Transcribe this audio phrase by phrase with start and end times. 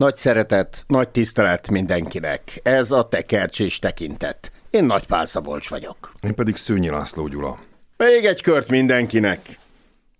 [0.00, 2.60] Nagy szeretet, nagy tisztelet mindenkinek.
[2.62, 4.52] Ez a tekercs és tekintet.
[4.70, 6.12] Én Nagy Pál Szabolcs vagyok.
[6.22, 7.58] Én pedig Szőnyi László Gyula.
[7.96, 9.58] Még egy kört mindenkinek.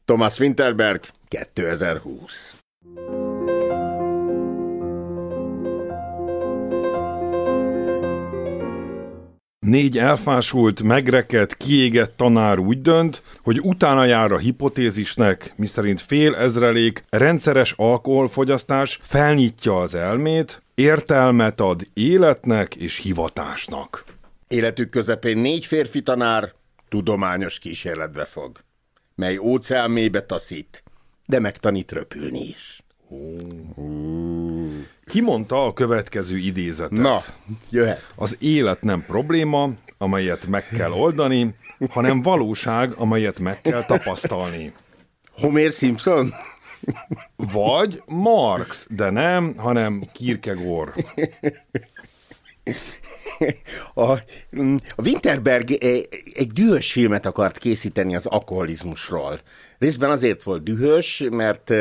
[0.04, 2.59] Thomas Winterberg, 2020.
[9.66, 17.04] Négy elfásult, megrekedt, kiégett tanár úgy dönt, hogy utána jár a hipotézisnek, miszerint fél ezrelék
[17.08, 24.04] rendszeres alkoholfogyasztás felnyitja az elmét, értelmet ad életnek és hivatásnak.
[24.48, 26.52] Életük közepén négy férfi tanár
[26.88, 28.58] tudományos kísérletbe fog,
[29.14, 30.82] mely óceán mélybe taszít,
[31.26, 32.79] de megtanít röpülni is.
[35.04, 36.98] Ki mondta a következő idézetet?
[36.98, 37.20] Na,
[37.70, 38.06] jöhet.
[38.14, 41.54] Az élet nem probléma, amelyet meg kell oldani,
[41.88, 44.72] hanem valóság, amelyet meg kell tapasztalni.
[45.40, 46.34] Homer Simpson?
[47.36, 51.04] Vagy Marx, de nem, hanem Kierkegaard.
[53.94, 54.10] A,
[54.96, 59.40] a Winterberg egy, egy dühös filmet akart készíteni az alkoholizmusról.
[59.78, 61.72] Részben azért volt dühös, mert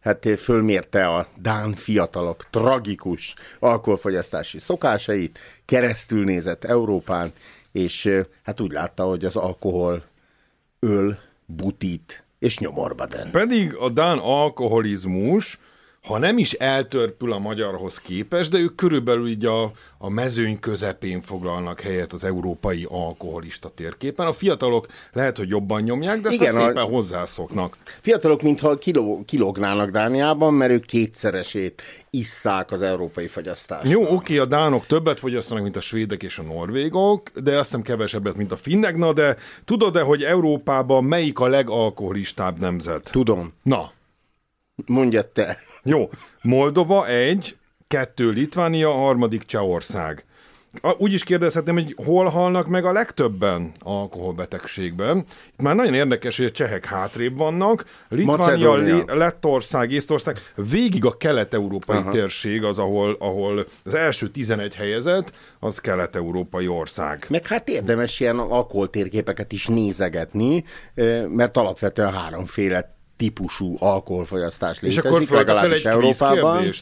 [0.00, 7.32] hát fölmérte a Dán fiatalok tragikus alkoholfogyasztási szokásait, keresztül nézett Európán,
[7.72, 10.04] és hát úgy látta, hogy az alkohol
[10.80, 13.30] öl, butít és nyomorba den.
[13.30, 15.58] Pedig a Dán alkoholizmus
[16.04, 21.20] ha nem is eltörpül a magyarhoz képest, de ők körülbelül így a, a mezőny közepén
[21.20, 24.26] foglalnak helyet az európai alkoholista térképen.
[24.26, 26.82] A fiatalok lehet, hogy jobban nyomják, de Igen, szépen a...
[26.82, 27.76] hozzászoknak.
[28.00, 33.90] Fiatalok, mintha kiló, kilógnának Dániában, mert ők kétszeresét isszák az európai fogyasztást.
[33.90, 37.82] Jó, oké, a dánok többet fogyasztanak, mint a svédek és a norvégok, de azt hiszem
[37.82, 38.96] kevesebbet, mint a finnek.
[38.96, 43.10] Na, de tudod-e, hogy Európában melyik a legalkoholistább nemzet?
[43.12, 43.52] Tudom.
[43.62, 43.92] Na.
[44.86, 45.58] Mondja te.
[45.84, 46.10] Jó,
[46.42, 47.56] Moldova egy,
[47.88, 50.24] kettő Litvánia, harmadik Csehország.
[50.98, 55.24] Úgy is kérdezhetném, hogy hol halnak meg a legtöbben alkoholbetegségben.
[55.52, 60.38] Itt már nagyon érdekes, hogy a csehek hátrébb vannak, Litvánia, Li- Lettország, Észtország,
[60.70, 62.10] végig a kelet-európai Aha.
[62.10, 67.26] térség az, ahol, ahol az első 11 helyezett, az kelet-európai ország.
[67.28, 70.64] Meg hát érdemes ilyen alkoholtérképeket is nézegetni,
[71.28, 76.72] mert alapvetően háromféle típusú alkoholfogyasztás létezik, És akkor egy Európában.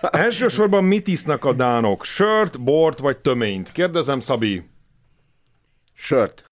[0.24, 2.04] Elsősorban mit isznak a dánok?
[2.04, 3.72] Sört, bort vagy töményt?
[3.72, 4.62] Kérdezem, Szabi.
[5.94, 6.44] Sört.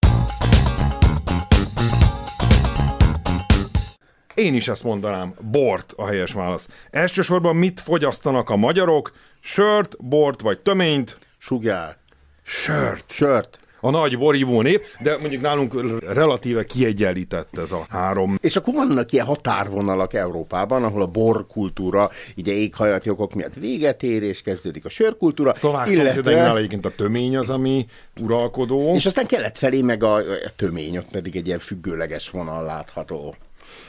[4.34, 5.34] Én is ezt mondanám.
[5.41, 6.69] Bort a helyes válasz.
[6.91, 9.12] Elsősorban mit fogyasztanak a magyarok?
[9.41, 11.16] Sört, bort vagy töményt?
[11.38, 11.97] Sugyár.
[12.43, 13.12] Sört.
[13.12, 18.39] Sört a nagy borívó nép, de mondjuk nálunk relatíve kiegyenlített ez a három.
[18.41, 24.43] És akkor vannak ilyen határvonalak Európában, ahol a borkultúra ugye éghajlati miatt véget ér, és
[24.43, 25.55] kezdődik a sörkultúra.
[25.55, 26.56] Szlovák illetve...
[26.56, 27.87] egyébként a tömény az, ami
[28.21, 28.94] uralkodó.
[28.94, 33.34] És aztán kelet felé meg a, a tömény, ott pedig egy ilyen függőleges vonal látható.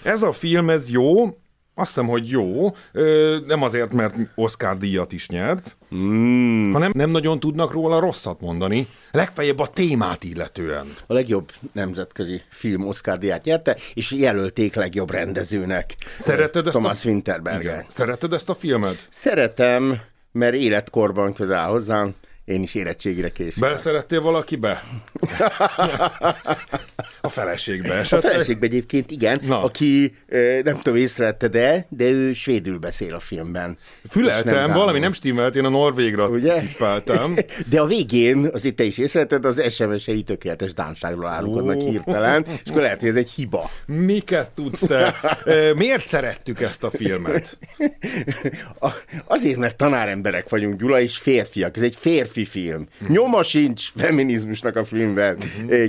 [0.04, 1.38] Ez a film, ez jó,
[1.76, 2.76] azt hiszem, hogy jó,
[3.46, 6.72] nem azért, mert Oscar díjat is nyert, mm.
[6.72, 10.88] hanem nem nagyon tudnak róla rosszat mondani, legfeljebb a témát illetően.
[11.08, 15.96] A legjobb nemzetközi film Oscar díjat nyerte, és jelölték legjobb rendezőnek.
[16.20, 17.10] Szereted ezt Thomas a...
[17.10, 17.86] Winterberger.
[17.90, 19.08] Szereted ezt a filmet?
[19.10, 20.00] Szeretem,
[20.32, 22.16] mert életkorban közel hozzám,
[22.46, 23.70] én is érettségire készülök.
[23.70, 24.84] Beleszerettél valakibe?
[27.22, 28.32] A feleségbe esetleg?
[28.32, 29.64] A feleségbe egyébként igen, Na.
[29.64, 30.14] aki
[30.64, 33.78] nem tudom, észrevette, de, de ő svédül beszél a filmben.
[34.10, 36.60] Füleltem, nem valami nem stimmelt, én a norvégra Ugye?
[36.60, 37.36] tippeltem.
[37.70, 42.82] De a végén, azért te is észrevetted, az SMS-ei tökéletes dánságról árulkodnak hirtelen, és akkor
[42.82, 43.70] lehet, hogy ez egy hiba.
[43.86, 45.16] Miket tudsz te?
[45.76, 47.58] Miért szerettük ezt a filmet?
[49.26, 51.78] Azért, mert tanáremberek vagyunk, Gyula, és férfiak.
[51.78, 52.88] Ez egy férfi film.
[53.08, 55.38] Nyoma sincs feminizmusnak a filmben.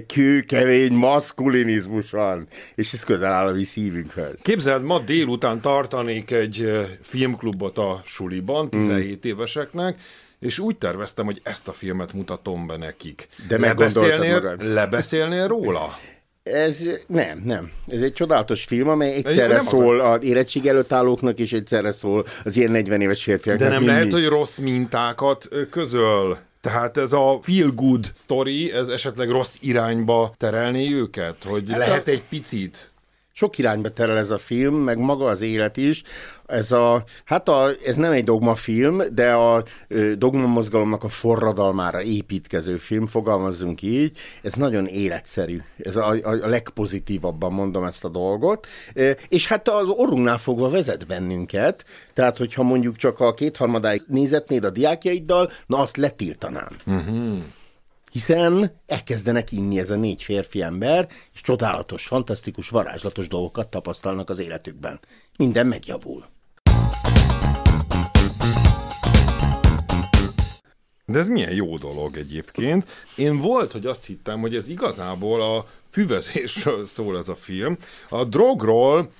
[0.06, 4.40] Kőkevény, masz maszkulinizmus van, és ez közel áll a mi szívünkhöz.
[4.42, 6.70] Képzeld, ma délután tartanék egy
[7.02, 9.28] filmklubot a suliban, 17 mm.
[9.28, 10.00] éveseknek,
[10.40, 13.28] és úgy terveztem, hogy ezt a filmet mutatom be nekik.
[13.48, 15.98] De lebeszélnél, lebeszélnél róla?
[16.52, 17.70] Ez nem, nem.
[17.86, 22.56] Ez egy csodálatos film, amely egyszerre szól az érettség előtt állóknak, és egyszerre szól az
[22.56, 23.68] ilyen 40 éves férfiaknak.
[23.68, 26.38] De nem lehet, hogy rossz mintákat közöl.
[26.60, 31.36] Tehát ez a feel good story, ez esetleg rossz irányba terelné őket?
[31.44, 32.10] Hogy hát lehet a...
[32.10, 32.90] egy picit
[33.38, 36.02] sok irányba terel ez a film, meg maga az élet is.
[36.46, 39.64] Ez, a, hát a, ez nem egy dogmafilm, de a
[40.14, 44.18] dogma mozgalomnak a forradalmára építkező film, fogalmazzunk így.
[44.42, 45.60] Ez nagyon életszerű.
[45.78, 48.66] Ez a, a, a legpozitívabban mondom ezt a dolgot.
[49.28, 54.70] És hát az orrunknál fogva vezet bennünket, tehát hogyha mondjuk csak a kétharmadáig nézetnéd a
[54.70, 56.76] diákjaiddal, na azt letiltanám.
[56.86, 57.38] Uh-huh
[58.16, 64.38] hiszen elkezdenek inni ez a négy férfi ember, és csodálatos, fantasztikus, varázslatos dolgokat tapasztalnak az
[64.38, 65.00] életükben.
[65.36, 66.24] Minden megjavul.
[71.06, 73.06] De ez milyen jó dolog egyébként.
[73.16, 77.76] Én volt, hogy azt hittem, hogy ez igazából a füvezésről szól ez a film.
[78.08, 79.10] A drogról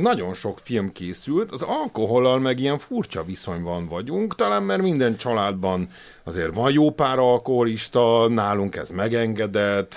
[0.00, 5.88] nagyon sok film készült, az alkohollal meg ilyen furcsa viszonyban vagyunk, talán mert minden családban
[6.24, 9.94] azért van jó pár alkoholista, nálunk ez megengedett.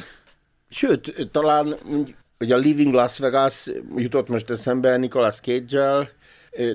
[0.69, 1.75] Sőt, talán
[2.37, 6.11] hogy a Living Las Vegas jutott most eszembe Nicolas cage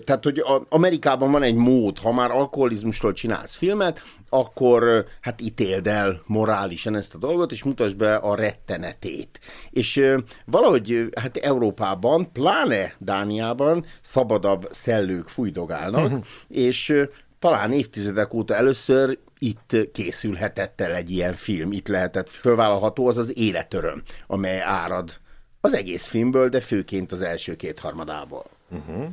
[0.05, 6.23] tehát, hogy Amerikában van egy mód, ha már alkoholizmusról csinálsz filmet, akkor hát ítéld el
[6.27, 9.41] morálisan ezt a dolgot, és mutasd be a rettenetét.
[9.71, 17.07] És valahogy hát Európában, pláne Dániában szabadabb szellők fújdogálnak, és
[17.39, 23.39] talán évtizedek óta először itt készülhetett el egy ilyen film, itt lehetett fölvállalható, az az
[23.39, 25.21] életöröm, amely árad
[25.61, 28.47] az egész filmből, de főként az első két harmadából.
[28.71, 29.07] Uh-huh.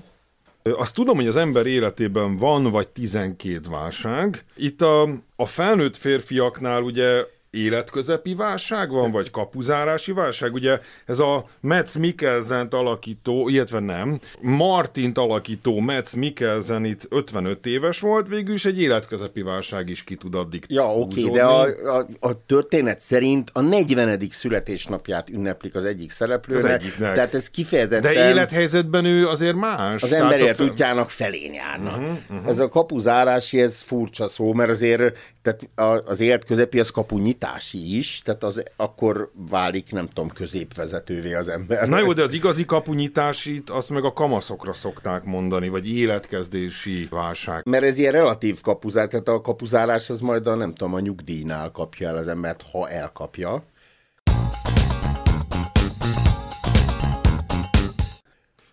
[0.63, 4.45] Azt tudom, hogy az ember életében van vagy 12 válság.
[4.55, 5.01] Itt a,
[5.35, 10.53] a felnőtt férfiaknál ugye életközepi válság van, vagy kapuzárási válság?
[10.53, 17.99] Ugye ez a Metz mikkelsen alakító, illetve nem, Martint alakító Metz Mikkelsen itt 55 éves
[17.99, 21.61] volt, végül is egy életközepi válság is ki tud addig Ja, oké, okay, de a,
[21.97, 24.19] a, a történet szerint a 40.
[24.29, 26.63] születésnapját ünneplik az egyik szereplőnek.
[26.63, 27.13] Az egyiknek.
[27.13, 28.13] Tehát ez kifejezetten...
[28.13, 30.03] De élethelyzetben ő azért más.
[30.03, 30.65] Az emberért fel...
[30.65, 31.97] útjának felén járnak.
[31.97, 32.47] Uh-huh, uh-huh.
[32.49, 35.69] Ez a kapuzárási, ez furcsa szó, mert azért tehát
[36.05, 41.89] az életközepi az kapu kapunyítási is, tehát az akkor válik, nem tudom, középvezetővé az ember.
[41.89, 47.63] Na jó, de az igazi kapunyításit azt meg a kamaszokra szokták mondani, vagy életkezdési válság.
[47.65, 51.71] Mert ez ilyen relatív kapuzás, tehát a kapuzálás az majd a nem tudom, a nyugdíjnál
[51.71, 53.63] kapja el az embert, ha elkapja.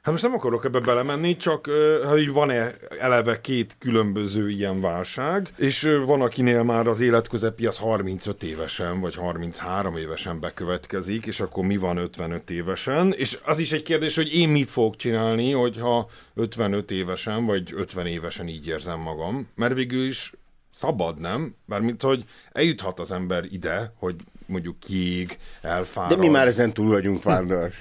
[0.08, 1.70] Hát most nem akarok ebbe belemenni, csak
[2.08, 8.42] hogy van-e eleve két különböző ilyen válság, és van, akinél már az életközepi az 35
[8.42, 13.82] évesen, vagy 33 évesen bekövetkezik, és akkor mi van 55 évesen, és az is egy
[13.82, 19.48] kérdés, hogy én mit fogok csinálni, hogyha 55 évesen, vagy 50 évesen így érzem magam,
[19.54, 20.32] mert végül is
[20.70, 21.54] szabad, nem?
[21.64, 24.16] Bármint, hogy eljuthat az ember ide, hogy
[24.48, 26.10] mondjuk kiég, elfárad.
[26.10, 27.72] De mi már ezen túl vagyunk, Vándor.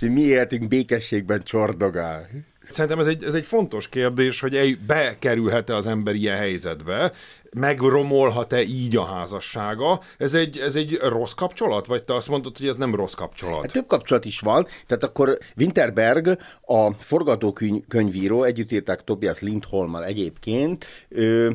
[0.00, 2.28] és mi éltünk békességben csordogál.
[2.70, 7.12] Szerintem ez egy, ez egy fontos kérdés, hogy bekerülhet-e az ember ilyen helyzetbe,
[7.56, 10.00] megromolhat-e így a házassága.
[10.18, 11.86] Ez egy, ez egy rossz kapcsolat?
[11.86, 13.60] Vagy te azt mondod, hogy ez nem rossz kapcsolat?
[13.60, 14.66] Hát több kapcsolat is van.
[14.86, 21.50] Tehát akkor Winterberg, a forgatókönyvíró, együtt írták Tobias Lindholmmal egyébként, ö,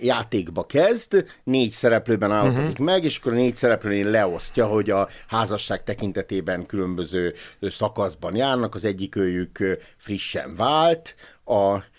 [0.00, 2.86] játékba kezd, négy szereplőben állapodik uh-huh.
[2.86, 8.84] meg, és akkor a négy szereplőnél leosztja, hogy a házasság tekintetében különböző szakaszban járnak, az
[8.84, 11.14] egyik őjük frissen vált,
[11.44, 11.92] a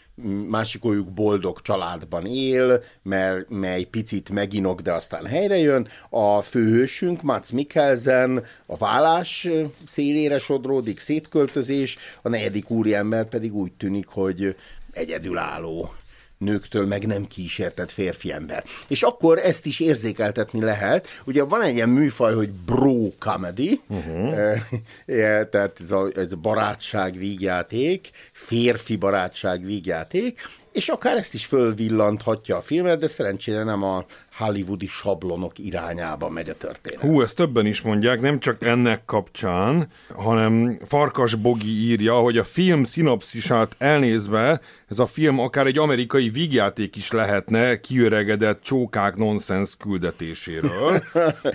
[0.47, 5.87] másikójuk boldog családban él, mert, mely picit meginok, de aztán helyre jön.
[6.09, 9.47] A főhősünk, Mats Mikkelsen, a vállás
[9.85, 14.55] szélére sodródik, szétköltözés, a negyedik úriember pedig úgy tűnik, hogy
[14.91, 15.93] egyedülálló
[16.37, 18.63] nőktől meg nem kísértett férfi ember.
[18.87, 21.07] És akkor ezt is érzékeltetni lehet.
[21.25, 24.59] Ugye van egy ilyen műfaj, hogy bro comedy, uh-huh.
[25.51, 32.57] tehát ez a, ez a barátság vígjáték, férfi barátság vígjáték, és akár ezt is fölvillanthatja
[32.57, 34.05] a filmet, de szerencsére nem a
[34.37, 37.01] hollywoodi sablonok irányába megy a történet.
[37.01, 42.43] Hú, ezt többen is mondják, nem csak ennek kapcsán, hanem Farkas Bogi írja, hogy a
[42.43, 49.75] film szinopszisát elnézve ez a film akár egy amerikai vígjáték is lehetne kiöregedett csókák nonsens
[49.79, 51.03] küldetéséről.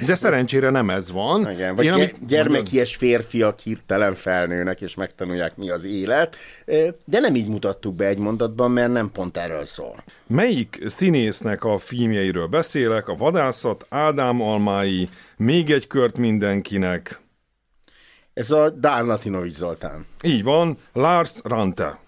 [0.07, 1.51] De szerencsére nem ez van.
[1.51, 2.27] Igen, vagy Én, amit...
[2.27, 6.37] gyermekies férfiak hirtelen felnőnek és megtanulják mi az élet,
[7.05, 10.05] de nem így mutattuk be egy mondatban, mert nem pont erről szól.
[10.33, 13.09] Melyik színésznek a filmjeiről beszélek?
[13.09, 17.21] A vadászat, Ádám Almái, még egy kört mindenkinek.
[18.35, 20.07] Ez a Dál Latinovics Zoltán.
[20.23, 22.01] Így van, Lars Rante.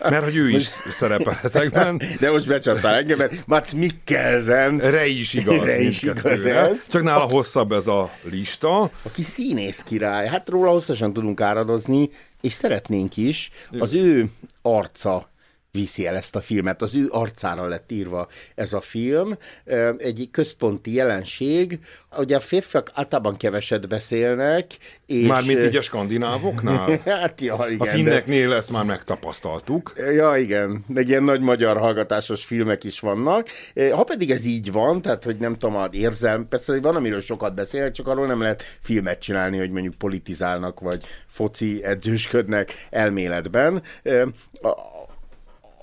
[0.00, 2.00] Mert hogy ő is szerepel ezekben.
[2.20, 4.78] De most becsaptál engem, mert Mats Mikkelsen.
[4.78, 5.60] Re is igaz.
[5.60, 6.88] Re is igaz ez.
[6.88, 8.90] Csak nála hosszabb ez a lista.
[9.02, 10.26] Aki színész király.
[10.26, 12.08] Hát róla hosszasan tudunk áradozni,
[12.40, 13.50] és szeretnénk is.
[13.78, 14.30] Az ő
[14.62, 15.32] arca
[15.74, 16.82] viszi el ezt a filmet.
[16.82, 19.36] Az ő arcára lett írva ez a film.
[19.96, 21.78] Egy központi jelenség.
[22.18, 24.66] Ugye a férfiak általában keveset beszélnek.
[25.06, 25.26] És...
[25.26, 27.00] Mármint így a skandinávoknál?
[27.04, 27.80] hát ja, igen.
[27.80, 28.54] A finneknél de...
[28.54, 29.92] ezt már megtapasztaltuk.
[29.96, 30.84] Ja, igen.
[30.88, 33.48] Meg ilyen nagy magyar hallgatásos filmek is vannak.
[33.92, 37.54] Ha pedig ez így van, tehát hogy nem tudom, az érzelm, persze van, amiről sokat
[37.54, 43.82] beszélnek, csak arról nem lehet filmet csinálni, hogy mondjuk politizálnak, vagy foci edzősködnek elméletben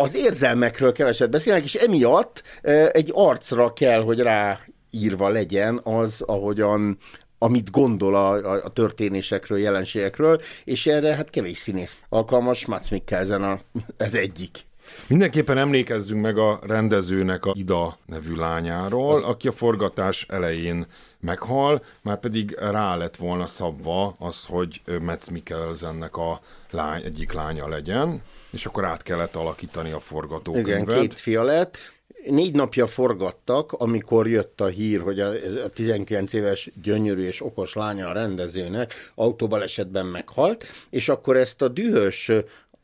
[0.01, 2.43] az érzelmekről keveset beszélnek, és emiatt
[2.91, 6.97] egy arcra kell, hogy ráírva legyen az, ahogyan
[7.37, 13.43] amit gondol a, a, a történésekről, jelenségekről, és erre hát kevés színész alkalmas, Mats Mikkelsen
[13.43, 13.59] a,
[13.97, 14.59] ez egyik.
[15.07, 19.23] Mindenképpen emlékezzünk meg a rendezőnek a Ida nevű lányáról, az...
[19.23, 20.85] aki a forgatás elején
[21.19, 26.41] meghal, már pedig rá lett volna szabva az, hogy Metz Mikkelsennek a
[26.71, 30.81] lány, egyik lánya legyen és akkor át kellett alakítani a forgatókönyvet.
[30.81, 31.77] Igen, két fia lett.
[32.25, 35.29] Négy napja forgattak, amikor jött a hír, hogy a
[35.73, 42.29] 19 éves gyönyörű és okos lánya a rendezőnek autóbalesetben meghalt, és akkor ezt a dühös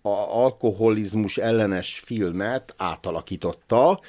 [0.01, 3.99] a alkoholizmus ellenes filmet átalakította,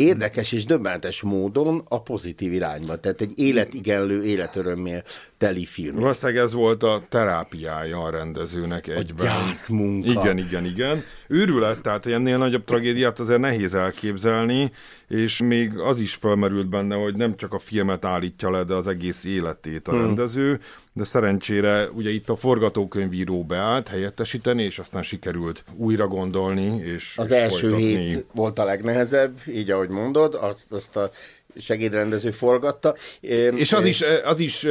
[0.00, 2.96] érdekes és döbbenetes módon a pozitív irányba.
[2.96, 5.02] Tehát egy életigenlő, életörömmél
[5.38, 5.96] teli film.
[5.96, 9.26] Valószínűleg ez volt a terápiája a rendezőnek egyben.
[9.26, 10.08] A gyászmunka.
[10.08, 11.02] Igen, igen, igen.
[11.28, 14.70] Őrület, tehát ennél nagyobb tragédiát azért nehéz elképzelni,
[15.08, 18.86] és még az is felmerült benne, hogy nem csak a filmet állítja le, de az
[18.86, 20.00] egész életét a hmm.
[20.00, 20.60] rendező,
[20.92, 27.30] de szerencsére ugye itt a forgatókönyvíró beállt helyettesíteni, és aztán sikerült újra gondolni, és Az
[27.30, 27.84] és első folytatni.
[27.84, 31.10] hét volt a legnehezebb, így ahogy mondod, azt, azt a
[31.56, 32.94] segédrendező forgatta.
[33.20, 34.66] És az is, az is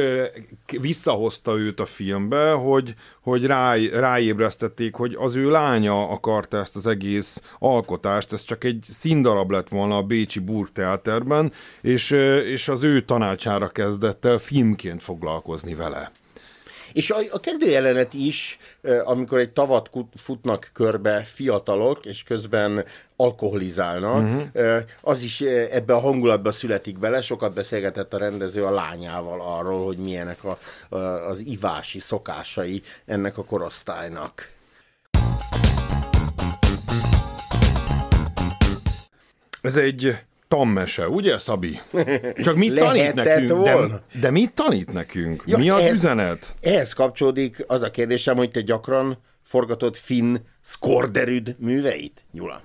[0.80, 6.86] visszahozta őt a filmbe, hogy, hogy rá, ráébresztették, hogy az ő lánya akarta ezt az
[6.86, 12.10] egész alkotást, ez csak egy színdarab lett volna a Bécsi Burgteáterben, és,
[12.44, 16.12] és az ő tanácsára kezdett el filmként foglalkozni vele.
[16.92, 18.58] És a, a kezdőjelenet is,
[19.04, 22.84] amikor egy tavat futnak körbe fiatalok, és közben
[23.16, 24.82] alkoholizálnak, uh-huh.
[25.00, 27.20] az is ebbe a hangulatba születik bele.
[27.20, 33.38] Sokat beszélgetett a rendező a lányával arról, hogy milyenek a, a, az ivási szokásai ennek
[33.38, 34.48] a korosztálynak.
[39.62, 40.18] Ez egy
[40.50, 41.80] tammese, ugye, Szabi?
[42.44, 43.62] Csak mit tanít nekünk?
[43.62, 45.42] De, de mit tanít nekünk?
[45.46, 46.54] Ja, Mi az ehhez, üzenet?
[46.60, 52.62] Ehhez kapcsolódik az a kérdésem, hogy te gyakran forgatod finn Skorderüd műveit, Gyula?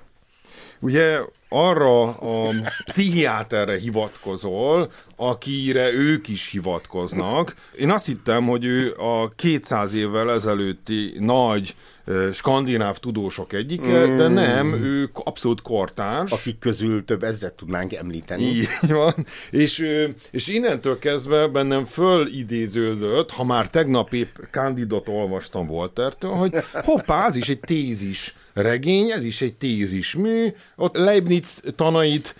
[0.80, 2.54] Ugye arra a
[2.86, 7.56] pszichiáterre hivatkozol, akire ők is hivatkoznak.
[7.78, 11.76] Én azt hittem, hogy ő a 200 évvel ezelőtti nagy
[12.34, 14.16] skandináv tudósok egyike, mm.
[14.18, 16.32] de nem, ő abszolút kortárs.
[16.32, 18.44] Akik közül több ezret tudnánk említeni.
[18.44, 19.26] Így van.
[19.52, 19.86] És,
[20.32, 27.36] és innentől kezdve bennem fölidéződött, ha már tegnap épp Candidot olvastam Voltertől, hogy hoppá, az
[27.36, 32.36] is egy tézis regény, ez is egy tézis mű, ott Leibniz tanait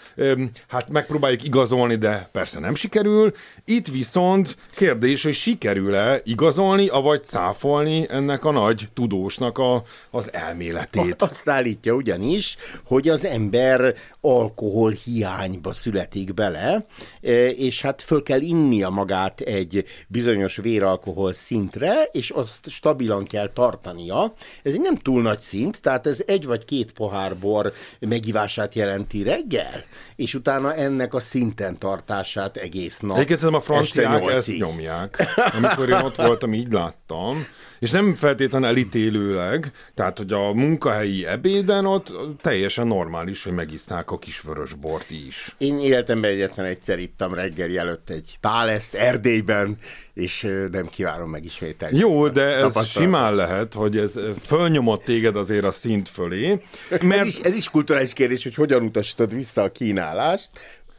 [0.68, 3.34] hát megpróbáljuk igazolni, de persze nem sikerül.
[3.66, 11.22] Itt viszont kérdés, hogy sikerül-e igazolni, avagy cáfolni ennek a nagy tudósnak a, az elméletét.
[11.22, 16.86] Azt állítja ugyanis, hogy az ember alkohol hiányba születik bele,
[17.22, 23.52] e, és hát föl kell innia magát egy bizonyos véralkohol szintre, és azt stabilan kell
[23.54, 24.34] tartania.
[24.64, 29.24] Ez egy nem túl nagy szint, tehát ez egy vagy két pohár bor megivását jelenti
[29.24, 29.84] reggel,
[30.16, 33.18] és utána ennek a szinten tartását egész nap.
[33.18, 35.24] Egyébként a franciák ezt nyomják.
[35.54, 37.46] Amikor én ott voltam, így láttam,
[37.80, 44.20] és nem feltétlenül elítélőleg, tehát hogy a munkahelyi ebéden ott teljesen normális, hogy megisszák a
[44.20, 45.56] kis vörös bort is.
[45.58, 49.78] Én életemben egyetlen egyszer ittam reggel előtt egy páleszt Erdélyben,
[50.16, 51.98] és nem kívánom megismételni.
[51.98, 56.62] Jó, de ez simán lehet, hogy ez fölnyomott téged azért a szint fölé.
[57.02, 57.22] Mert...
[57.22, 60.50] Ez, is, ez is kulturális kérdés, hogy hogyan utasítod vissza a kínálást,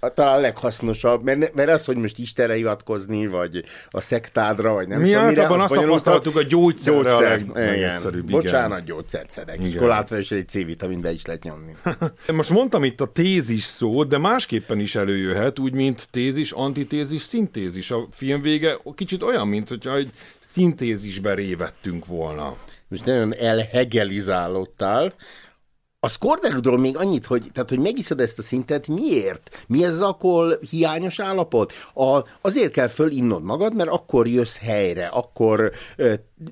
[0.00, 5.10] talán leghasznosabb, mert, mert az, hogy most Istenre hivatkozni, vagy a szektádra, vagy nem Mi
[5.10, 8.24] tudom mire, az azt tapasztaltuk, a gyógyszer, gyógyszer a leg, igen.
[8.26, 9.54] Bocsánat, gyógyszert szedek.
[9.54, 9.66] Igen.
[9.66, 11.76] Iskolátva is egy C-vitamin be is lehet nyomni.
[12.32, 17.90] most mondtam itt a tézis szót, de másképpen is előjöhet, úgy, mint tézis, antitézis, szintézis.
[17.90, 22.56] A film vége kicsit olyan, mint hogyha egy szintézisbe révettünk volna.
[22.88, 25.14] most nagyon elhegelizálódtál,
[26.06, 29.64] a Scorderudról még annyit, hogy, tehát, hogy megiszod ezt a szintet, miért?
[29.68, 30.00] Mi ez az
[30.70, 31.72] hiányos állapot?
[31.94, 35.72] A, azért kell fölinnod magad, mert akkor jössz helyre, akkor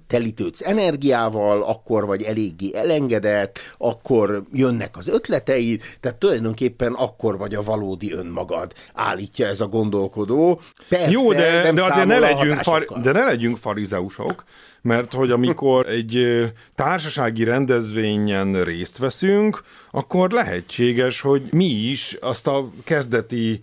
[0.06, 7.62] telítődsz energiával, akkor vagy eléggé elengedett, akkor jönnek az ötleteid, tehát tulajdonképpen akkor vagy a
[7.62, 10.60] valódi önmagad, állítja ez a gondolkodó.
[10.88, 14.44] Persze, Jó, de, de azért ne legyünk, far, de ne legyünk farizeusok,
[14.82, 16.42] mert hogy amikor egy
[16.74, 23.60] társasági rendezvényen részt veszünk, akkor lehetséges, hogy mi is azt a kezdeti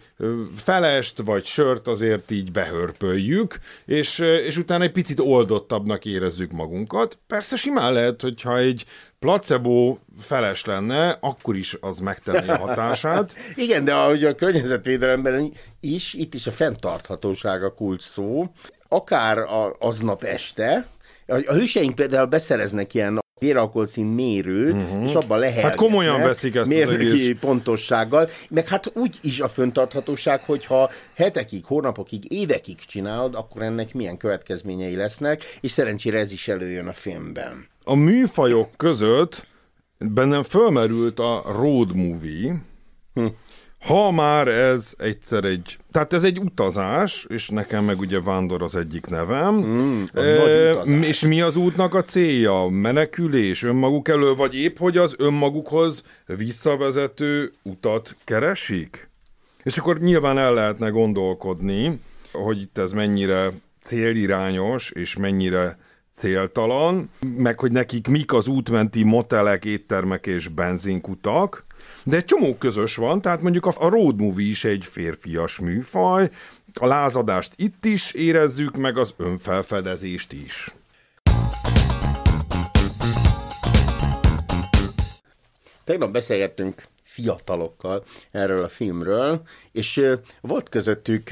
[0.55, 7.19] felest vagy sört azért így behörpöljük, és, és utána egy picit oldottabbnak érezzük magunkat.
[7.27, 8.85] Persze simán lehet, hogyha egy
[9.19, 13.33] placebo feles lenne, akkor is az megtenni a hatását.
[13.55, 18.51] Igen, de ahogy a környezetvédelemben is, itt is a fenntarthatóság a kulcs szó.
[18.87, 20.87] Akár a, aznap este,
[21.27, 25.03] a hőseink például beszereznek ilyen véralkoholszint mérőt, uh-huh.
[25.03, 25.63] és abban lehet.
[25.63, 32.31] Hát komolyan veszik ezt mérnöki pontossággal, meg hát úgy is a föntarthatóság, hogyha hetekig, hónapokig,
[32.33, 37.67] évekig csinálod, akkor ennek milyen következményei lesznek, és szerencsére ez is előjön a filmben.
[37.83, 39.47] A műfajok között
[39.97, 42.61] bennem fölmerült a road movie,
[43.13, 43.25] hm.
[43.81, 45.77] Ha már ez egyszer egy...
[45.91, 49.55] Tehát ez egy utazás, és nekem meg ugye Vándor az egyik nevem.
[49.55, 50.71] Mm, e,
[51.01, 52.67] és mi az útnak a célja?
[52.67, 59.09] Menekülés önmaguk elől, vagy épp, hogy az önmagukhoz visszavezető utat keresik?
[59.63, 61.99] És akkor nyilván el lehetne gondolkodni,
[62.31, 65.77] hogy itt ez mennyire célirányos, és mennyire
[66.13, 71.65] céltalan, meg hogy nekik mik az útmenti motelek, éttermek és benzinkutak,
[72.03, 76.29] de egy csomó közös van, tehát mondjuk a road movie is egy férfias műfaj,
[76.73, 80.75] a lázadást itt is érezzük, meg az önfelfedezést is.
[85.83, 89.41] Tegnap beszélgettünk fiatalokkal erről a filmről,
[89.71, 90.01] és
[90.41, 91.29] volt közöttük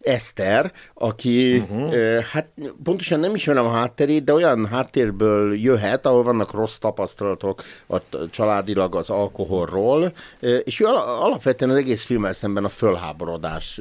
[0.00, 2.20] Eszter, aki uh-huh.
[2.20, 2.48] hát
[2.82, 7.96] pontosan nem ismerem a hátterét, de olyan háttérből jöhet, ahol vannak rossz tapasztalatok a
[8.30, 10.84] családilag az alkoholról, és ő
[11.20, 13.80] alapvetően az egész filmmel szemben a fölháborodás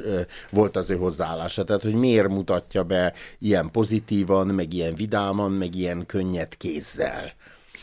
[0.49, 5.75] volt az ő hozzáállása, tehát hogy miért mutatja be ilyen pozitívan, meg ilyen vidáman, meg
[5.75, 7.33] ilyen könnyed kézzel.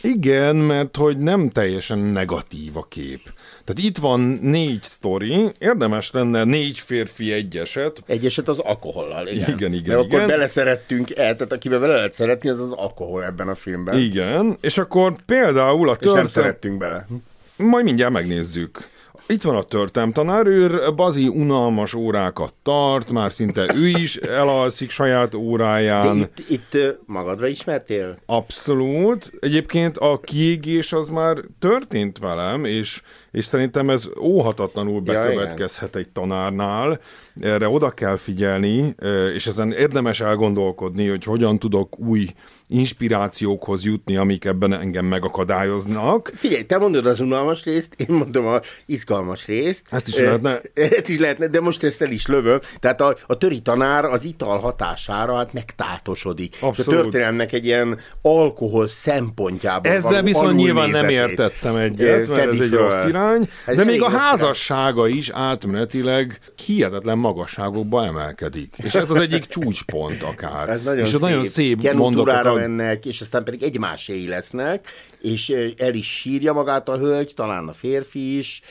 [0.01, 3.21] Igen, mert hogy nem teljesen negatív a kép.
[3.65, 8.03] Tehát itt van négy sztori, érdemes lenne négy férfi egyeset.
[8.05, 9.49] Egyeset az alkohollal, igen.
[9.49, 10.19] Igen, igen, Mert igen.
[10.19, 13.97] akkor beleszerettünk el, tehát akivel vele lehet szeretni, az az alkohol ebben a filmben.
[13.99, 17.07] Igen, és akkor például a És nem szerettünk bele.
[17.55, 18.91] Majd mindjárt megnézzük.
[19.27, 24.89] Itt van a történelm tanár, ő bazi unalmas órákat tart, már szinte ő is elalszik
[24.89, 26.19] saját óráján.
[26.19, 28.17] De itt, itt magadra ismertél?
[28.25, 29.31] Abszolút.
[29.39, 33.01] Egyébként a kiégés az már történt velem, és
[33.33, 36.99] és szerintem ez óhatatlanul bekövetkezhet ja, egy tanárnál.
[37.39, 38.95] Erre oda kell figyelni,
[39.33, 42.27] és ezen érdemes elgondolkodni, hogy hogyan tudok új
[42.67, 46.31] inspirációkhoz jutni, amik ebben engem megakadályoznak.
[46.35, 49.87] Figyelj, te mondod az unalmas részt, én mondom az izgalmas részt.
[49.89, 50.61] Ezt is lehetne.
[50.73, 52.59] Ezt is lehetne, de most ezt el is lövöm.
[52.79, 56.55] Tehát a, a töri tanár az ital hatására hát megtátosodik.
[56.61, 56.77] Abszolút.
[56.77, 62.59] És a történelmnek egy ilyen alkohol szempontjából Ezzel viszont nyilván nem értettem egyet, mert ez
[62.59, 68.75] egy rossz irány irány, Ez de még a házassága is átmenetileg hihetetlen magasságokba emelkedik.
[68.77, 70.69] És ez az egyik csúcspont akár.
[70.69, 71.19] Ez nagyon és szép.
[71.19, 72.55] nagyon szép mondatok.
[72.55, 74.87] mennek, és aztán pedig egymáséi lesznek,
[75.21, 78.61] és el is sírja magát a hölgy, talán a férfi is,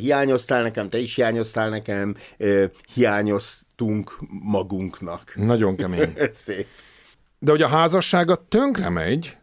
[0.00, 2.14] hiányoztál nekem, te is hiányoztál nekem,
[2.94, 5.32] hiányoztunk magunknak.
[5.34, 6.12] Nagyon kemény.
[6.32, 6.66] Szép.
[7.38, 9.36] De hogy a házassága tönkre megy,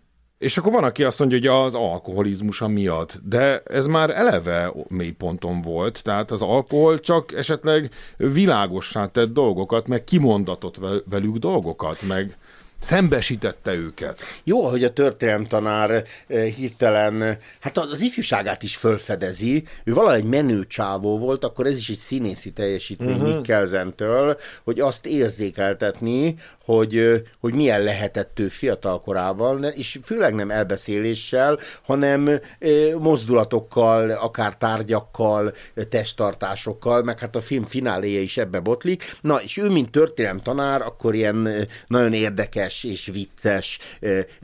[0.44, 5.62] és akkor van, aki azt mondja, hogy az alkoholizmusa miatt, de ez már eleve mélyponton
[5.62, 10.80] volt, tehát az alkohol csak esetleg világossá tett dolgokat, meg kimondatott
[11.10, 12.38] velük dolgokat, meg
[12.84, 14.20] szembesítette őket.
[14.44, 21.18] Jó, hogy a történelemtanár eh, hirtelen, hát az ifjúságát is fölfedezi, ő valahogy menő csávó
[21.18, 23.34] volt, akkor ez is egy színészi teljesítmény uh-huh.
[23.34, 31.60] Mikkelzentől, hogy azt érzékeltetni, hogy, hogy milyen lehetett ő fiatal korában, és főleg nem elbeszéléssel,
[31.84, 32.30] hanem
[32.98, 35.54] mozdulatokkal, akár tárgyakkal,
[35.90, 39.16] testtartásokkal, meg hát a film fináléje is ebbe botlik.
[39.22, 43.80] Na, és ő, mint történelem tanár, akkor ilyen nagyon érdekes érdekes és vicces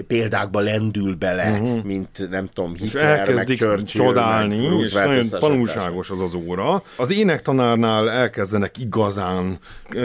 [0.08, 1.84] példákba lendül bele, uh-huh.
[1.84, 6.84] mint nem tudom, Hitler, meg Churchill, csodálni, meg és nagyon tanulságos az az óra.
[6.96, 9.58] Az énektanárnál elkezdenek igazán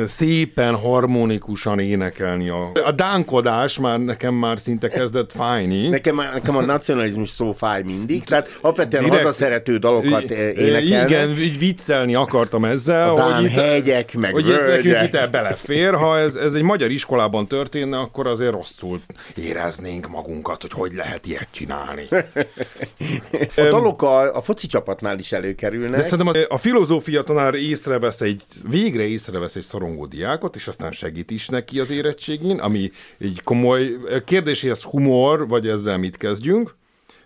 [0.06, 2.48] szépen, harmonikusan énekelni.
[2.48, 5.88] A, a dánkodás már nekem már szinte kezdett fájni.
[5.88, 11.10] Nekem, nekem a nacionalizmus szó fáj mindig, tehát alapvetően Direkt, hazaszerető dalokat énekelnek.
[11.10, 13.10] Igen, így viccelni akartam ezzel.
[13.10, 16.90] A dán hogy hegyek, meg hogy ez nekünk itt belefér, ha ez, ez egy magyar
[16.90, 19.00] iskolában történne, akkor azért rosszul
[19.36, 22.08] éreznénk magunkat, hogy hogy lehet ilyet csinálni.
[23.56, 26.00] a dalok a, a foci csapatnál is előkerülnek.
[26.00, 30.92] De szerintem a, a filozófia tanár észrevesz egy, végre észrevesz egy szorongó diákot, és aztán
[30.92, 36.16] segít is neki az érettségén, ami egy komoly kérdés, hogy ez humor, vagy ezzel mit
[36.16, 36.74] kezdjünk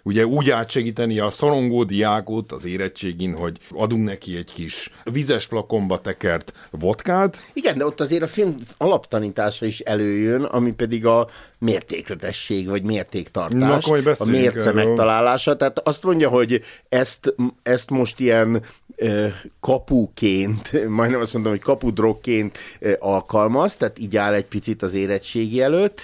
[0.09, 6.01] ugye úgy átsegíteni a szorongó diákot az érettségin, hogy adunk neki egy kis vizes plakomba
[6.01, 7.37] tekert vodkát.
[7.53, 13.87] Igen, de ott azért a film alaptanítása is előjön, ami pedig a mértékletesség, vagy mértéktartás,
[13.87, 14.85] Na, a mérce erről.
[14.85, 15.57] megtalálása.
[15.57, 18.63] Tehát azt mondja, hogy ezt, ezt most ilyen
[19.61, 22.59] kapuként, majdnem azt mondom, hogy kapudrogként
[22.99, 26.01] alkalmaz, tehát így áll egy picit az érettségi előtt,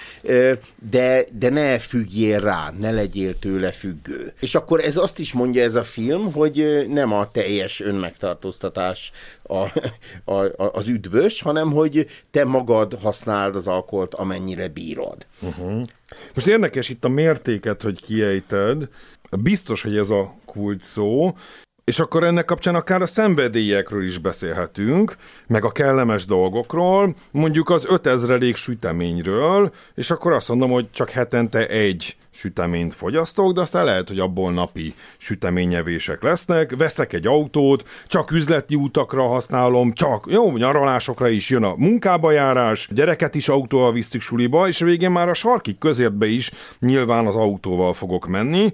[0.89, 3.71] de, de ne függjél rá, ne legyél tőle
[4.03, 4.33] függő.
[4.39, 9.11] És akkor ez azt is mondja ez a film, hogy nem a teljes önmegtartóztatás
[9.43, 9.57] a,
[10.23, 15.25] a, a, az üdvös, hanem hogy te magad használd az alkoholt, amennyire bírod.
[15.41, 15.83] Uh-huh.
[16.33, 18.89] Most érdekes itt a mértéket, hogy kiejted.
[19.39, 21.35] Biztos, hogy ez a kult szó,
[21.85, 25.15] és akkor ennek kapcsán akár a szenvedélyekről is beszélhetünk,
[25.47, 31.67] meg a kellemes dolgokról, mondjuk az 5000 süteményről, és akkor azt mondom, hogy csak hetente
[31.67, 38.31] egy süteményt fogyasztok, de aztán lehet, hogy abból napi süteményevések lesznek, veszek egy autót, csak
[38.31, 44.21] üzleti utakra használom, csak jó, nyaralásokra is jön a munkába járás, gyereket is autóval visszük
[44.21, 48.71] suliba, és végén már a sarki közértbe is nyilván az autóval fogok menni,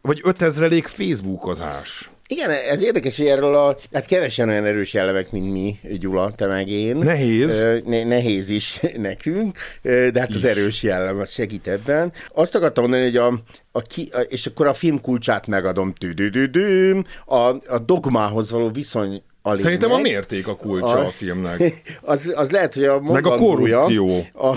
[0.00, 2.10] vagy 5000 Facebookozás.
[2.30, 6.46] Igen, ez érdekes, hogy erről a, hát kevesen olyan erős jellemek, mint mi, Gyula, te
[6.46, 6.96] meg én.
[6.96, 7.66] Nehéz.
[7.84, 10.36] Ne, nehéz is nekünk, de hát is.
[10.36, 12.12] az erős jellem, az segít ebben.
[12.34, 13.40] Azt akartam mondani, hogy a,
[13.72, 17.36] a ki, és akkor a film kulcsát megadom, tüdüdüdüm, a,
[17.66, 19.64] a dogmához való viszony a lényeg.
[19.64, 21.62] Szerintem a mérték a kulcsa a, a filmnek.
[22.02, 24.26] Az, az lehet, hogy a Meg a korrupció.
[24.34, 24.54] A,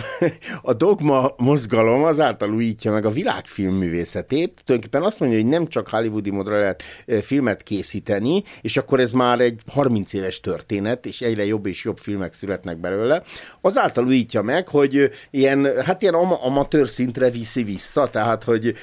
[0.62, 4.62] a dogma mozgalom azáltal újítja meg a világfilm művészetét.
[4.66, 6.84] Tulajdonképpen azt mondja, hogy nem csak hollywoodi módra lehet
[7.22, 11.98] filmet készíteni, és akkor ez már egy 30 éves történet, és egyre jobb és jobb
[11.98, 13.24] filmek születnek belőle.
[13.62, 18.74] Azáltal újítja meg, hogy ilyen, hát ilyen am- amatőr szintre viszi vissza, tehát, hogy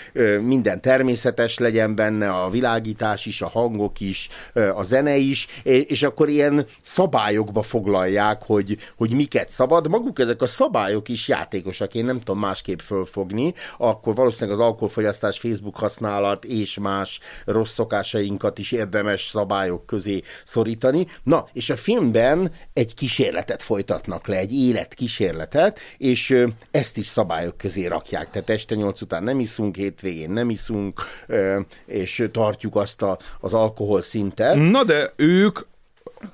[0.42, 4.28] minden természetes legyen benne, a világítás is, a hangok is,
[4.74, 9.88] a zene is, és és akkor ilyen szabályokba foglalják, hogy, hogy miket szabad.
[9.88, 15.38] Maguk ezek a szabályok is játékosak, én nem tudom másképp fölfogni, akkor valószínűleg az alkoholfogyasztás,
[15.38, 21.06] Facebook használat és más rossz szokásainkat is érdemes szabályok közé szorítani.
[21.22, 27.86] Na, és a filmben egy kísérletet folytatnak le, egy életkísérletet, és ezt is szabályok közé
[27.86, 28.30] rakják.
[28.30, 31.02] Tehát este nyolc után nem iszunk, hétvégén nem iszunk,
[31.86, 34.54] és tartjuk azt a, az alkohol szintet.
[34.54, 35.58] Na de ők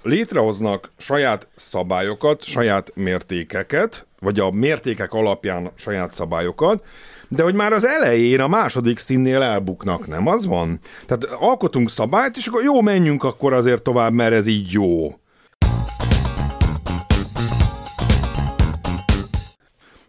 [0.03, 6.85] létrehoznak saját szabályokat, saját mértékeket, vagy a mértékek alapján saját szabályokat,
[7.29, 10.79] de hogy már az elején, a második színnél elbuknak, nem az van?
[11.07, 15.19] Tehát alkotunk szabályt, és akkor jó, menjünk akkor azért tovább, mert ez így jó.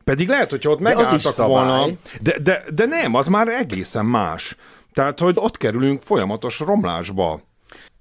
[0.04, 1.86] Pedig lehet, hogyha ott megálltak volna.
[2.22, 4.56] De, de, de nem, az már egészen más.
[4.94, 7.42] Tehát, hogy ott kerülünk folyamatos romlásba.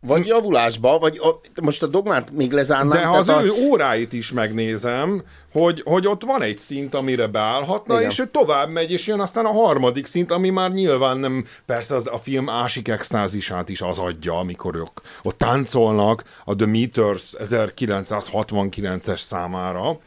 [0.06, 2.88] Vagy javulásba, vagy a, most a dogmát még lezárnám.
[2.88, 3.44] De ha az a...
[3.44, 8.10] ő óráit is megnézem, hogy, hogy ott van egy szint, amire beállhatna, Igen.
[8.10, 11.94] és ő tovább megy, és jön aztán a harmadik szint, ami már nyilván nem, persze
[11.94, 17.34] az, a film ásik extázisát is az adja, amikor ők ott táncolnak a The Meters
[17.38, 19.98] 1969-es számára.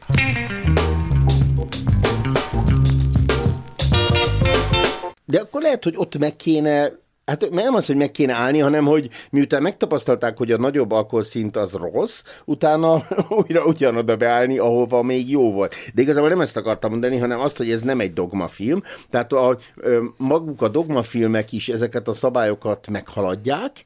[5.24, 6.90] De akkor lehet, hogy ott meg kéne
[7.28, 11.56] Hát nem az, hogy meg kéne állni, hanem hogy miután megtapasztalták, hogy a nagyobb alkoholszint
[11.56, 13.06] az rossz, utána
[13.42, 15.74] újra ugyanoda beállni, ahova még jó volt.
[15.94, 18.82] De igazából nem ezt akartam mondani, hanem azt, hogy ez nem egy dogmafilm.
[19.10, 19.58] Tehát a,
[20.16, 23.84] maguk a dogmafilmek is ezeket a szabályokat meghaladják,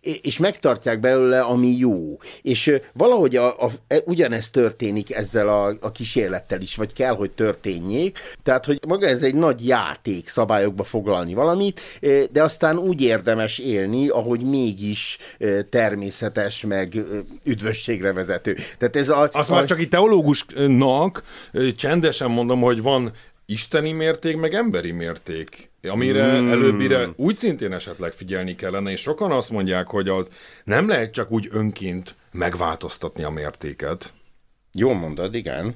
[0.00, 2.16] és megtartják belőle, ami jó.
[2.42, 7.30] És valahogy a, a, e, ugyanezt történik ezzel a, a kísérlettel is, vagy kell, hogy
[7.30, 8.18] történjék.
[8.42, 11.80] Tehát, hogy maga ez egy nagy játék szabályokba foglalni valamit,
[12.32, 15.18] de azt aztán úgy érdemes élni, ahogy mégis
[15.70, 16.94] természetes, meg
[17.44, 18.56] üdvösségre vezető.
[18.78, 19.54] Tehát ez a, Azt a...
[19.54, 21.22] már csak itt teológusnak
[21.76, 23.12] csendesen mondom, hogy van
[23.46, 26.50] isteni mérték, meg emberi mérték, amire mm.
[26.50, 30.28] előbbire úgy szintén esetleg figyelni kellene, és sokan azt mondják, hogy az
[30.64, 34.12] nem lehet csak úgy önként megváltoztatni a mértéket.
[34.72, 35.74] Jó mondod, igen.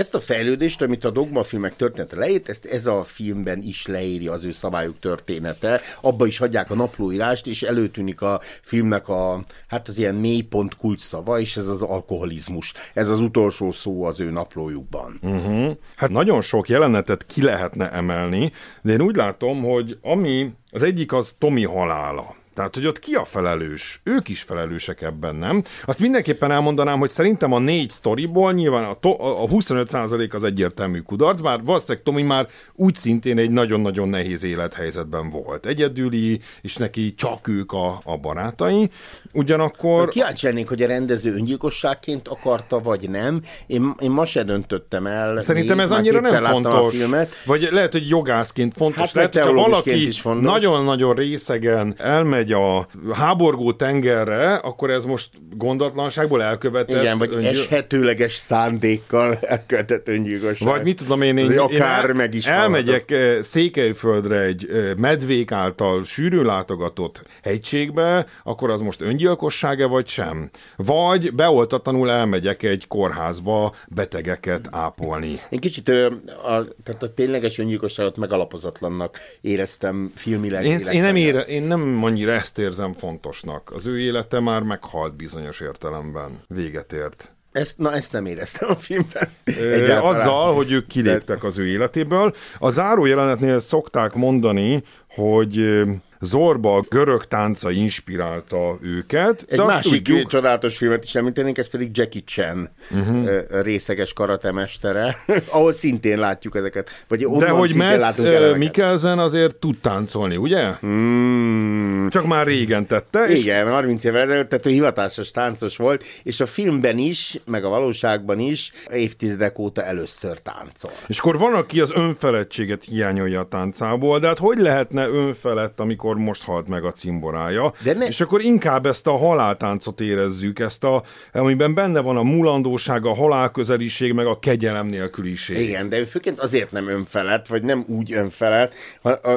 [0.00, 4.32] Ezt a fejlődést, amit a Dogma filmek története leírt, ezt ez a filmben is leírja
[4.32, 5.80] az ő szabályok története.
[6.00, 11.00] Abba is hagyják a naplóírást, és előtűnik a filmnek a, hát az ilyen mélypont kulcs
[11.00, 12.72] szava, és ez az alkoholizmus.
[12.94, 15.18] Ez az utolsó szó az ő naplójukban.
[15.22, 15.76] Uh-huh.
[15.96, 21.12] Hát nagyon sok jelenetet ki lehetne emelni, de én úgy látom, hogy ami az egyik
[21.12, 22.34] az Tomi halála.
[22.60, 24.00] Tehát, hogy ott ki a felelős?
[24.04, 25.62] Ők is felelősek ebben, nem?
[25.84, 30.98] Azt mindenképpen elmondanám, hogy szerintem a négy sztoriból nyilván a, to- a 25% az egyértelmű
[30.98, 35.66] kudarc, bár valószínűleg Tomi már úgy szintén egy nagyon-nagyon nehéz élethelyzetben volt.
[35.66, 38.90] Egyedüli, és neki csak ők a, a barátai.
[39.32, 40.08] Ugyanakkor...
[40.08, 43.40] Kíváncsi lennék, hogy a rendező öngyilkosságként akarta, vagy nem.
[43.66, 45.40] Én, én ma se döntöttem el.
[45.40, 46.96] Szerintem még, ez annyira nem fontos.
[47.44, 49.00] Vagy lehet, hogy jogászként fontos.
[49.00, 56.42] Hát lehet, hogy valaki nagyon-nagyon részegen elmegy megy a háborgó tengerre, akkor ez most gondatlanságból
[56.42, 57.00] elkövetett...
[57.00, 57.48] Igen, vagy öngyil...
[57.48, 60.68] eshetőleges szándékkal elkövetett öngyilkosság.
[60.68, 63.36] Vagy mit tudom én, én, akár én meg is elmegyek hallhatok.
[63.36, 70.50] Eh, Székelyföldre egy eh, medvék által sűrűn látogatott hegységbe, akkor az most öngyilkossága vagy sem?
[70.76, 75.40] Vagy beoltatlanul elmegyek egy kórházba betegeket ápolni.
[75.48, 80.64] Én kicsit a, tehát a tényleges öngyilkosságot megalapozatlannak éreztem filmileg.
[80.64, 83.70] Én, én nem, ére, én nem annyira ezt érzem fontosnak.
[83.74, 86.40] Az ő élete már meghalt bizonyos értelemben.
[86.46, 87.32] Véget ért.
[87.52, 89.28] Ezt, na, ezt nem éreztem a filmben.
[89.44, 90.02] Egyáltalán.
[90.14, 92.34] Azzal, hogy ők kiléptek az ő életéből.
[92.58, 95.82] A záró jelenetnél szokták mondani, hogy
[96.20, 99.44] Zorba a görög tánca inspirálta őket.
[99.48, 100.26] Egy másik tudjuk...
[100.26, 103.62] csodálatos filmet is említenénk, ez pedig Jackie Chan uh-huh.
[103.62, 107.04] részeges karatemestere, ahol szintén látjuk ezeket.
[107.08, 108.20] Vagy De hogy Metz
[108.56, 110.66] Mikkelsen azért tud táncolni, ugye?
[110.80, 112.08] Hmm.
[112.10, 113.24] Csak már régen tette.
[113.24, 113.38] És...
[113.40, 117.68] Igen, 30 évvel ezelőtt, tehát ő hivatásos táncos volt, és a filmben is, meg a
[117.68, 120.90] valóságban is évtizedek óta először táncol.
[121.06, 126.09] És akkor van, aki az önfeledtséget hiányolja a táncából, de hát hogy lehetne önfelett, amikor
[126.10, 127.72] akkor most halt meg a cimborája.
[127.82, 128.06] De ne...
[128.06, 133.14] És akkor inkább ezt a haláltáncot érezzük, ezt a, amiben benne van a mulandóság, a
[133.14, 135.58] halálközeliség, meg a kegyelem nélküliség.
[135.58, 138.74] Igen, de ő főként azért nem önfelett, vagy nem úgy önfelett,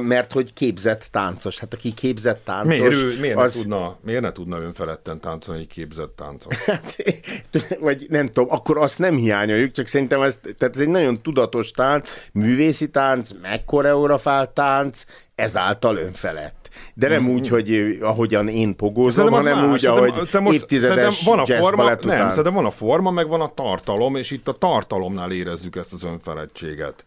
[0.01, 1.59] mert hogy képzett táncos.
[1.59, 2.77] Hát aki képzett táncos...
[2.77, 3.55] Miért, ő, miért, az...
[3.55, 6.57] ne, tudna, miért ne tudna önfeletten táncolni egy képzett táncos?
[6.73, 6.95] Hát,
[7.79, 11.71] vagy nem tudom, akkor azt nem hiányoljuk, csak szerintem ez, tehát ez egy nagyon tudatos
[11.71, 15.03] tánc, művészi tánc, megkoreografált tánc,
[15.35, 19.71] ezáltal önfelett de nem úgy, hogy ahogyan én pogózom, hanem más.
[19.71, 23.41] úgy, ahogy te most, évtizedes van a forma, Nem, szerintem van a forma, meg van
[23.41, 27.05] a tartalom, és itt a tartalomnál érezzük ezt az önfeledtséget.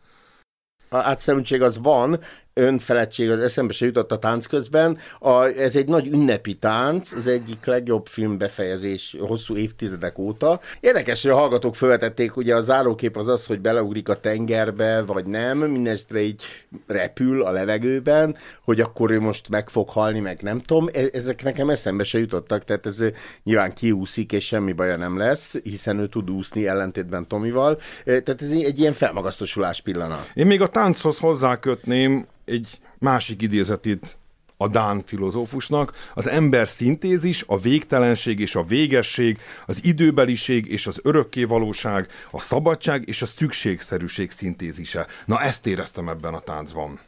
[0.88, 2.18] A átszemültség az van,
[2.58, 4.98] önfeledtség az eszembe se jutott a tánc közben.
[5.18, 10.60] A, ez egy nagy ünnepi tánc, az egyik legjobb filmbefejezés hosszú évtizedek óta.
[10.80, 15.26] Érdekes, hogy a hallgatók felvetették, ugye a zárókép az az, hogy beleugrik a tengerbe, vagy
[15.26, 16.42] nem, mindestre így
[16.86, 20.88] repül a levegőben, hogy akkor ő most meg fog halni, meg nem tudom.
[20.92, 23.04] E, ezek nekem eszembe se jutottak, tehát ez
[23.42, 27.80] nyilván kiúszik, és semmi baja nem lesz, hiszen ő tud úszni ellentétben Tomival.
[28.04, 30.30] E, tehát ez egy ilyen felmagasztosulás pillanat.
[30.34, 34.16] Én még a tánchoz hozzákötném egy másik idézetét
[34.56, 41.00] a Dán filozófusnak, az ember szintézis, a végtelenség és a végesség, az időbeliség és az
[41.02, 45.06] örökkévalóság, a szabadság és a szükségszerűség szintézise.
[45.24, 47.00] Na ezt éreztem ebben a táncban.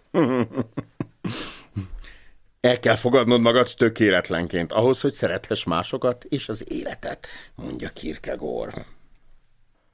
[2.60, 8.84] El kell fogadnod magad tökéletlenként, ahhoz, hogy szerethess másokat és az életet, mondja Kierkegaard.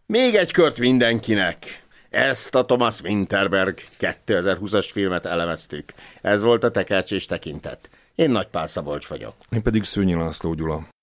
[0.07, 1.84] Még egy kört mindenkinek!
[2.14, 5.92] Ezt a Thomas Winterberg 2020-as filmet elemeztük.
[6.22, 7.90] Ez volt a Tekercs és Tekintet.
[8.14, 9.35] Én Nagy Pál Szabolcs vagyok.
[9.50, 10.93] Én pedig Szőnyi László Gyula.